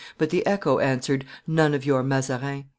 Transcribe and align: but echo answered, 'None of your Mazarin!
but 0.17 0.33
echo 0.47 0.79
answered, 0.79 1.25
'None 1.45 1.75
of 1.75 1.85
your 1.85 2.01
Mazarin! 2.01 2.65